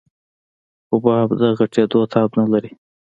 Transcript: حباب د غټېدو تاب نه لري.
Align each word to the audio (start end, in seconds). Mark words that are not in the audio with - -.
حباب 0.89 1.29
د 1.41 1.41
غټېدو 1.57 1.99
تاب 2.13 2.29
نه 2.39 2.45
لري. 2.51 2.71